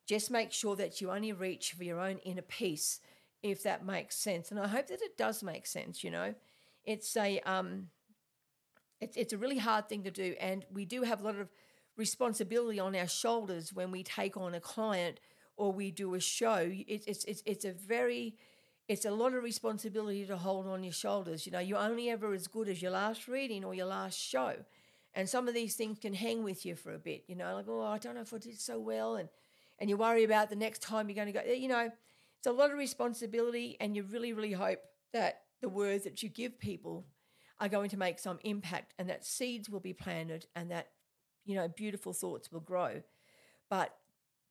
Just 0.05 0.29
make 0.29 0.51
sure 0.51 0.75
that 0.75 1.01
you 1.01 1.11
only 1.11 1.33
reach 1.33 1.73
for 1.73 1.83
your 1.83 1.99
own 1.99 2.17
inner 2.19 2.43
peace, 2.43 2.99
if 3.41 3.63
that 3.63 3.85
makes 3.85 4.15
sense. 4.15 4.51
And 4.51 4.59
I 4.59 4.67
hope 4.67 4.87
that 4.87 5.01
it 5.01 5.17
does 5.17 5.41
make 5.41 5.65
sense, 5.65 6.03
you 6.03 6.11
know. 6.11 6.35
It's 6.85 7.17
a 7.17 7.39
um 7.39 7.89
it's 9.01 9.17
it's 9.17 9.33
a 9.33 9.37
really 9.37 9.57
hard 9.57 9.89
thing 9.89 10.03
to 10.03 10.11
do. 10.11 10.35
And 10.39 10.65
we 10.71 10.85
do 10.85 11.03
have 11.03 11.21
a 11.21 11.23
lot 11.23 11.37
of 11.37 11.49
responsibility 11.97 12.79
on 12.79 12.95
our 12.95 13.07
shoulders 13.07 13.73
when 13.73 13.91
we 13.91 14.03
take 14.03 14.37
on 14.37 14.53
a 14.53 14.59
client 14.59 15.19
or 15.57 15.71
we 15.71 15.91
do 15.91 16.15
a 16.15 16.19
show. 16.19 16.69
It's 16.71 17.05
it's 17.05 17.23
it's, 17.25 17.43
it's 17.45 17.65
a 17.65 17.71
very 17.71 18.35
it's 18.87 19.05
a 19.05 19.11
lot 19.11 19.33
of 19.33 19.43
responsibility 19.43 20.25
to 20.25 20.37
hold 20.37 20.67
on 20.67 20.83
your 20.83 20.93
shoulders. 20.93 21.45
You 21.45 21.51
know, 21.51 21.59
you're 21.59 21.79
only 21.79 22.09
ever 22.09 22.33
as 22.33 22.47
good 22.47 22.69
as 22.69 22.81
your 22.81 22.91
last 22.91 23.27
reading 23.27 23.63
or 23.63 23.73
your 23.73 23.87
last 23.87 24.19
show. 24.19 24.55
And 25.15 25.29
some 25.29 25.47
of 25.47 25.53
these 25.53 25.75
things 25.75 25.97
can 25.97 26.13
hang 26.13 26.43
with 26.43 26.65
you 26.65 26.75
for 26.75 26.93
a 26.93 26.99
bit, 26.99 27.23
you 27.27 27.35
know, 27.35 27.55
like, 27.55 27.65
oh, 27.69 27.81
I 27.83 27.97
don't 27.97 28.15
know 28.15 28.21
if 28.21 28.33
I 28.33 28.37
did 28.37 28.59
so 28.59 28.79
well. 28.79 29.15
And, 29.15 29.29
and 29.79 29.89
you 29.89 29.97
worry 29.97 30.23
about 30.23 30.49
the 30.49 30.57
next 30.57 30.81
time 30.81 31.07
you're 31.07 31.15
going 31.15 31.31
to 31.31 31.39
go, 31.39 31.51
you 31.51 31.69
know, 31.69 31.89
it's 32.37 32.47
a 32.47 32.51
lot 32.51 32.69
of 32.69 32.77
responsibility. 32.77 33.77
And 33.79 33.95
you 33.95 34.03
really, 34.03 34.33
really 34.33 34.51
hope 34.51 34.79
that 35.13 35.41
the 35.61 35.69
words 35.69 36.03
that 36.03 36.21
you 36.21 36.29
give 36.29 36.59
people 36.59 37.05
are 37.59 37.69
going 37.69 37.89
to 37.89 37.97
make 37.97 38.19
some 38.19 38.39
impact 38.43 38.93
and 38.99 39.09
that 39.09 39.25
seeds 39.25 39.69
will 39.69 39.79
be 39.79 39.93
planted 39.93 40.45
and 40.55 40.69
that, 40.71 40.89
you 41.45 41.55
know, 41.55 41.67
beautiful 41.67 42.13
thoughts 42.13 42.51
will 42.51 42.59
grow. 42.59 43.01
But 43.69 43.95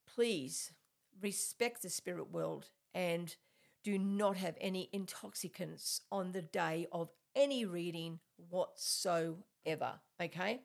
please 0.06 0.73
respect 1.20 1.82
the 1.82 1.90
spirit 1.90 2.32
world 2.32 2.70
and 2.94 3.34
do 3.82 3.99
not 3.99 4.37
have 4.37 4.56
any 4.61 4.88
intoxicants 4.92 6.00
on 6.11 6.32
the 6.32 6.42
day 6.42 6.87
of 6.90 7.11
any 7.37 7.64
reading 7.64 8.20
whatsoever. 8.49 10.00
Okay. 10.20 10.61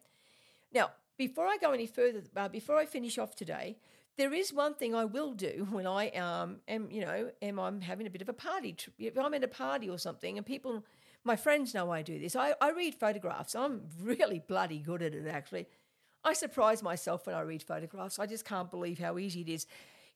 Now, 0.74 0.92
before 1.18 1.46
I 1.46 1.58
go 1.58 1.72
any 1.72 1.86
further, 1.86 2.24
uh, 2.36 2.48
before 2.48 2.78
I 2.78 2.86
finish 2.86 3.18
off 3.18 3.36
today, 3.36 3.78
there 4.18 4.34
is 4.34 4.54
one 4.54 4.74
thing 4.74 4.96
I 4.96 5.06
will 5.06 5.34
do 5.34 5.68
when 5.72 5.86
I 5.86 6.10
um, 6.10 6.58
am, 6.68 6.90
you 6.90 7.02
know, 7.02 7.32
am 7.42 7.60
I'm 7.60 7.82
having 7.82 8.08
a 8.08 8.10
bit 8.10 8.22
of 8.22 8.30
a 8.30 8.34
party. 8.34 8.76
If 8.98 9.18
I'm 9.18 9.34
at 9.34 9.44
a 9.44 9.48
party 9.48 9.90
or 9.90 9.98
something, 9.98 10.38
and 10.38 10.46
people, 10.46 10.86
my 11.24 11.36
friends 11.36 11.74
know 11.74 11.92
I 11.92 12.02
do 12.02 12.20
this. 12.20 12.36
I, 12.36 12.54
I 12.62 12.72
read 12.72 12.96
photographs. 12.96 13.56
I'm 13.56 13.82
really 14.02 14.40
bloody 14.40 14.80
good 14.80 15.02
at 15.02 15.14
it, 15.14 15.28
actually. 15.28 15.68
I 16.24 16.34
surprise 16.34 16.84
myself 16.84 17.26
when 17.26 17.36
I 17.36 17.42
read 17.42 17.64
photographs. 17.64 18.20
I 18.20 18.26
just 18.26 18.46
can't 18.46 18.72
believe 18.72 19.00
how 19.00 19.18
easy 19.18 19.42
it 19.42 19.50
is. 19.50 19.66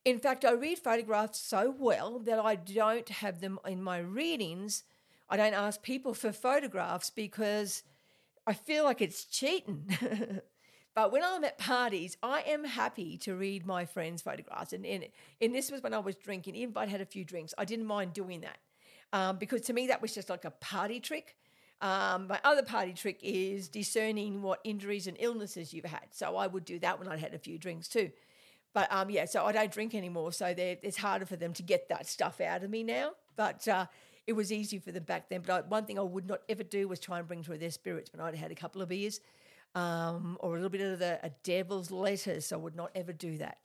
In 0.04 0.18
fact, 0.18 0.44
I 0.44 0.52
read 0.52 0.78
photographs 0.78 1.38
so 1.38 1.74
well 1.78 2.18
that 2.20 2.38
I 2.38 2.56
don't 2.56 3.08
have 3.08 3.40
them 3.40 3.58
in 3.66 3.82
my 3.82 3.98
readings. 3.98 4.84
I 5.30 5.36
don't 5.36 5.54
ask 5.54 5.82
people 5.82 6.12
for 6.12 6.30
photographs 6.30 7.08
because 7.08 7.82
I 8.46 8.52
feel 8.52 8.84
like 8.84 9.00
it's 9.00 9.24
cheating. 9.24 9.86
but 10.94 11.10
when 11.10 11.22
I'm 11.24 11.44
at 11.44 11.56
parties, 11.56 12.18
I 12.22 12.42
am 12.42 12.64
happy 12.64 13.16
to 13.18 13.34
read 13.34 13.64
my 13.64 13.86
friends' 13.86 14.20
photographs. 14.20 14.74
And, 14.74 14.84
and, 14.84 15.06
and 15.40 15.54
this 15.54 15.70
was 15.70 15.82
when 15.82 15.94
I 15.94 16.00
was 16.00 16.16
drinking. 16.16 16.54
Even 16.54 16.72
if 16.72 16.76
I'd 16.76 16.90
had 16.90 17.00
a 17.00 17.06
few 17.06 17.24
drinks, 17.24 17.54
I 17.56 17.64
didn't 17.64 17.86
mind 17.86 18.12
doing 18.12 18.42
that. 18.42 18.58
Um, 19.14 19.36
because 19.36 19.60
to 19.62 19.72
me, 19.72 19.86
that 19.86 20.02
was 20.02 20.12
just 20.12 20.28
like 20.28 20.44
a 20.44 20.50
party 20.50 20.98
trick. 20.98 21.36
Um, 21.80 22.26
my 22.26 22.40
other 22.42 22.64
party 22.64 22.92
trick 22.92 23.20
is 23.22 23.68
discerning 23.68 24.42
what 24.42 24.58
injuries 24.64 25.06
and 25.06 25.16
illnesses 25.20 25.72
you've 25.72 25.84
had. 25.84 26.06
So 26.10 26.36
I 26.36 26.48
would 26.48 26.64
do 26.64 26.80
that 26.80 26.98
when 26.98 27.06
I'd 27.06 27.20
had 27.20 27.32
a 27.32 27.38
few 27.38 27.56
drinks 27.56 27.86
too. 27.86 28.10
But 28.72 28.92
um, 28.92 29.10
yeah, 29.10 29.26
so 29.26 29.44
I 29.44 29.52
don't 29.52 29.70
drink 29.70 29.94
anymore. 29.94 30.32
So 30.32 30.52
it's 30.56 30.96
harder 30.96 31.26
for 31.26 31.36
them 31.36 31.52
to 31.52 31.62
get 31.62 31.88
that 31.90 32.08
stuff 32.08 32.40
out 32.40 32.64
of 32.64 32.70
me 32.70 32.82
now. 32.82 33.12
But 33.36 33.68
uh, 33.68 33.86
it 34.26 34.32
was 34.32 34.52
easy 34.52 34.80
for 34.80 34.90
them 34.90 35.04
back 35.04 35.28
then. 35.28 35.42
But 35.46 35.52
I, 35.52 35.60
one 35.68 35.84
thing 35.84 35.96
I 35.96 36.02
would 36.02 36.26
not 36.26 36.40
ever 36.48 36.64
do 36.64 36.88
was 36.88 36.98
try 36.98 37.20
and 37.20 37.28
bring 37.28 37.44
through 37.44 37.58
their 37.58 37.70
spirits 37.70 38.12
when 38.12 38.20
I'd 38.20 38.34
had 38.34 38.50
a 38.50 38.56
couple 38.56 38.82
of 38.82 38.88
beers 38.88 39.20
um, 39.76 40.36
or 40.40 40.54
a 40.54 40.54
little 40.54 40.70
bit 40.70 40.80
of 40.80 40.98
the 40.98 41.20
a 41.22 41.30
devil's 41.44 41.92
lettuce. 41.92 42.52
I 42.52 42.56
would 42.56 42.74
not 42.74 42.90
ever 42.96 43.12
do 43.12 43.38
that. 43.38 43.58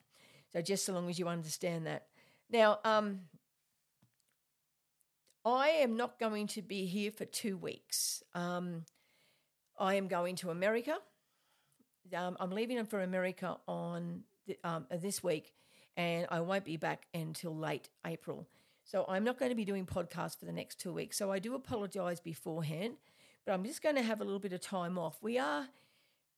So 0.54 0.62
just 0.62 0.86
so 0.86 0.94
long 0.94 1.10
as 1.10 1.18
you 1.18 1.28
understand 1.28 1.88
that. 1.88 2.06
Now, 2.52 2.80
um, 2.84 3.22
I 5.50 5.70
am 5.70 5.98
not 5.98 6.20
going 6.20 6.48
to 6.48 6.62
be 6.62 6.86
here 6.86 7.12
for 7.12 7.26
two 7.26 7.58
weeks. 7.58 8.24
Um, 8.36 8.86
I 9.78 9.96
am 9.96 10.08
going 10.08 10.36
to 10.38 10.52
America. 10.52 10.98
Um, 12.16 12.38
I'm 12.40 12.52
leaving 12.52 12.84
for 12.86 13.02
America 13.02 13.58
on 13.68 14.24
um, 14.64 14.86
this 15.02 15.24
week, 15.24 15.54
and 15.98 16.28
I 16.30 16.42
won't 16.42 16.66
be 16.66 16.78
back 16.78 17.08
until 17.14 17.56
late 17.56 17.90
April. 18.06 18.48
So 18.84 19.06
I'm 19.08 19.24
not 19.24 19.38
going 19.40 19.50
to 19.50 19.56
be 19.56 19.66
doing 19.66 19.86
podcasts 19.86 20.38
for 20.38 20.46
the 20.46 20.52
next 20.52 20.80
two 20.80 20.94
weeks. 20.94 21.18
So 21.18 21.32
I 21.32 21.40
do 21.40 21.56
apologize 21.56 22.20
beforehand, 22.20 22.96
but 23.46 23.54
I'm 23.54 23.64
just 23.64 23.82
going 23.82 23.96
to 23.96 24.04
have 24.04 24.22
a 24.22 24.24
little 24.24 24.40
bit 24.40 24.54
of 24.54 24.62
time 24.62 24.98
off. 24.98 25.18
We 25.22 25.38
are 25.38 25.68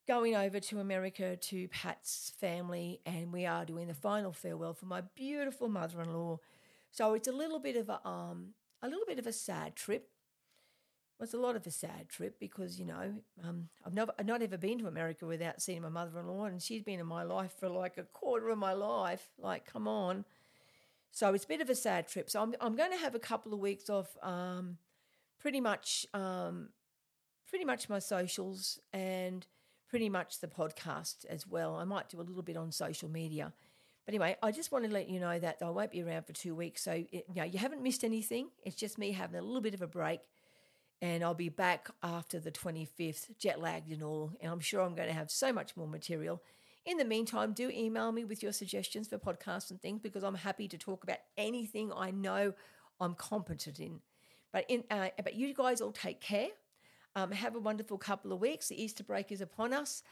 going 0.07 0.35
over 0.35 0.59
to 0.59 0.79
America 0.79 1.37
to 1.37 1.67
Pat's 1.69 2.33
family, 2.39 3.01
and 3.05 3.31
we 3.31 3.45
are 3.45 3.65
doing 3.65 3.87
the 3.87 3.93
final 3.93 4.31
farewell 4.31 4.73
for 4.73 4.85
my 4.85 5.01
beautiful 5.15 5.69
mother-in-law. 5.69 6.39
So 6.91 7.13
it's 7.13 7.27
a 7.27 7.31
little 7.31 7.59
bit 7.59 7.77
of 7.77 7.89
a 7.89 8.05
um, 8.07 8.53
a 8.81 8.87
little 8.87 9.05
bit 9.07 9.19
of 9.19 9.27
a 9.27 9.33
sad 9.33 9.75
trip. 9.75 10.09
Well, 11.17 11.25
it's 11.25 11.33
a 11.33 11.37
lot 11.37 11.55
of 11.55 11.67
a 11.67 11.71
sad 11.71 12.09
trip 12.09 12.39
because 12.39 12.79
you 12.79 12.85
know 12.85 13.13
um, 13.43 13.69
I've 13.85 13.93
never 13.93 14.11
I've 14.17 14.25
not 14.25 14.41
ever 14.41 14.57
been 14.57 14.79
to 14.79 14.87
America 14.87 15.25
without 15.25 15.61
seeing 15.61 15.81
my 15.81 15.89
mother-in-law, 15.89 16.45
and 16.45 16.61
she's 16.61 16.83
been 16.83 16.99
in 16.99 17.05
my 17.05 17.23
life 17.23 17.53
for 17.59 17.69
like 17.69 17.97
a 17.97 18.03
quarter 18.03 18.49
of 18.49 18.57
my 18.57 18.73
life. 18.73 19.27
Like, 19.37 19.65
come 19.65 19.87
on. 19.87 20.25
So 21.11 21.33
it's 21.33 21.43
a 21.43 21.47
bit 21.47 21.61
of 21.61 21.69
a 21.69 21.75
sad 21.75 22.07
trip. 22.07 22.29
So 22.29 22.41
I'm, 22.41 22.55
I'm 22.61 22.75
going 22.75 22.91
to 22.91 22.97
have 22.97 23.15
a 23.15 23.19
couple 23.19 23.53
of 23.53 23.59
weeks 23.59 23.89
off 23.89 24.15
um, 24.23 24.77
pretty 25.39 25.59
much 25.59 26.05
um, 26.13 26.69
pretty 27.49 27.65
much 27.65 27.89
my 27.89 27.99
socials 27.99 28.79
and 28.93 29.45
pretty 29.89 30.07
much 30.07 30.39
the 30.39 30.47
podcast 30.47 31.25
as 31.25 31.45
well. 31.45 31.75
I 31.75 31.83
might 31.83 32.07
do 32.07 32.19
a 32.19 32.23
little 32.23 32.41
bit 32.41 32.55
on 32.55 32.71
social 32.71 33.09
media. 33.09 33.51
Anyway, 34.11 34.35
I 34.43 34.51
just 34.51 34.73
want 34.73 34.83
to 34.83 34.91
let 34.91 35.07
you 35.07 35.21
know 35.21 35.39
that 35.39 35.59
I 35.61 35.69
won't 35.69 35.89
be 35.89 36.03
around 36.03 36.25
for 36.25 36.33
two 36.33 36.53
weeks. 36.53 36.83
So 36.83 36.91
it, 36.91 37.07
you 37.13 37.35
know, 37.35 37.45
you 37.45 37.57
haven't 37.57 37.81
missed 37.81 38.03
anything. 38.03 38.49
It's 38.65 38.75
just 38.75 38.97
me 38.97 39.13
having 39.13 39.39
a 39.39 39.41
little 39.41 39.61
bit 39.61 39.73
of 39.73 39.81
a 39.81 39.87
break. 39.87 40.19
And 41.01 41.23
I'll 41.23 41.33
be 41.33 41.47
back 41.47 41.89
after 42.03 42.37
the 42.37 42.51
25th, 42.51 43.37
jet 43.37 43.61
lagged 43.61 43.89
and 43.89 44.03
all. 44.03 44.33
And 44.41 44.51
I'm 44.51 44.59
sure 44.59 44.81
I'm 44.81 44.95
going 44.95 45.07
to 45.07 45.13
have 45.13 45.31
so 45.31 45.53
much 45.53 45.77
more 45.77 45.87
material. 45.87 46.43
In 46.85 46.97
the 46.97 47.05
meantime, 47.05 47.53
do 47.53 47.69
email 47.69 48.11
me 48.11 48.25
with 48.25 48.43
your 48.43 48.51
suggestions 48.51 49.07
for 49.07 49.17
podcasts 49.17 49.71
and 49.71 49.81
things 49.81 50.01
because 50.01 50.25
I'm 50.25 50.35
happy 50.35 50.67
to 50.67 50.77
talk 50.77 51.05
about 51.05 51.19
anything 51.37 51.93
I 51.95 52.11
know 52.11 52.51
I'm 52.99 53.15
competent 53.15 53.79
in. 53.79 54.01
But 54.51 54.65
in, 54.67 54.83
uh, 54.91 55.07
but 55.23 55.35
you 55.35 55.53
guys 55.53 55.79
all 55.79 55.93
take 55.93 56.19
care. 56.19 56.49
Um, 57.15 57.31
have 57.31 57.55
a 57.55 57.59
wonderful 57.59 57.97
couple 57.97 58.33
of 58.33 58.41
weeks. 58.41 58.67
The 58.67 58.83
Easter 58.83 59.05
break 59.05 59.31
is 59.31 59.39
upon 59.39 59.71
us. 59.71 60.03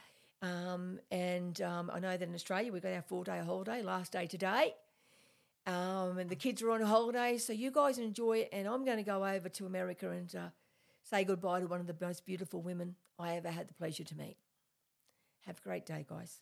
Um, 0.42 1.00
and 1.10 1.60
um, 1.60 1.90
I 1.92 2.00
know 2.00 2.16
that 2.16 2.26
in 2.26 2.34
Australia 2.34 2.72
we've 2.72 2.82
got 2.82 2.92
our 2.92 3.02
four 3.02 3.24
day 3.24 3.40
holiday, 3.44 3.82
last 3.82 4.12
day 4.12 4.26
today. 4.26 4.74
Um, 5.66 6.18
and 6.18 6.30
the 6.30 6.36
kids 6.36 6.62
are 6.62 6.70
on 6.70 6.80
holiday, 6.80 7.36
so 7.36 7.52
you 7.52 7.70
guys 7.70 7.98
enjoy 7.98 8.38
it. 8.38 8.48
And 8.52 8.66
I'm 8.66 8.84
going 8.84 8.96
to 8.96 9.02
go 9.02 9.24
over 9.24 9.48
to 9.50 9.66
America 9.66 10.10
and 10.10 10.34
uh, 10.34 10.48
say 11.02 11.24
goodbye 11.24 11.60
to 11.60 11.66
one 11.66 11.80
of 11.80 11.86
the 11.86 11.96
most 12.00 12.24
beautiful 12.24 12.62
women 12.62 12.96
I 13.18 13.36
ever 13.36 13.50
had 13.50 13.68
the 13.68 13.74
pleasure 13.74 14.04
to 14.04 14.16
meet. 14.16 14.36
Have 15.46 15.58
a 15.58 15.62
great 15.62 15.84
day, 15.84 16.06
guys. 16.08 16.38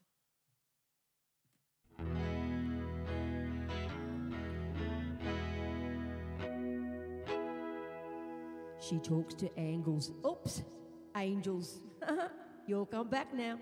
She 8.80 8.98
talks 8.98 9.34
to 9.34 9.50
angels. 9.58 10.12
Oops, 10.26 10.62
angels. 11.16 11.80
You'll 12.66 12.86
come 12.86 13.08
back 13.08 13.34
now. 13.34 13.58